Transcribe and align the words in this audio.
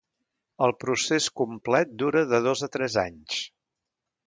El 0.67 0.71
procés 0.83 1.27
complet 1.41 1.93
dura 2.05 2.25
de 2.33 2.41
dos 2.49 2.65
a 2.69 2.73
tres 2.79 2.99
anys. 3.05 3.39